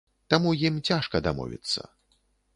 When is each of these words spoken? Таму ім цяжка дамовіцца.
Таму 0.33 0.53
ім 0.69 0.79
цяжка 0.89 1.23
дамовіцца. 1.29 1.81